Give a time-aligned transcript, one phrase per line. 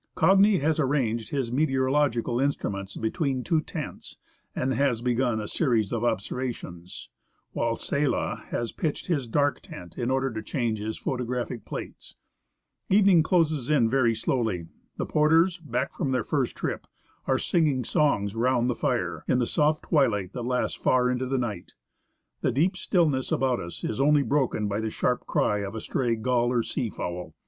[0.17, 4.17] Cagni has arranged his meteorological instruments between two tents,
[4.55, 7.09] and has begun a series of observations,
[7.51, 12.15] while Sella has pitched his dark tent in order to change his photographic plates.
[12.89, 14.67] Evening closes 70 THE MALASPINA GLACIER in very slowly.
[14.97, 16.87] The porters, back from their first trip,
[17.27, 21.37] are singing songs round the fire, in the soft twilight that lasts far into the
[21.37, 21.73] nio ht.
[22.41, 26.15] The deep stillness about us is only broken by the sharp cry of a stray
[26.15, 27.35] gull or seafowl.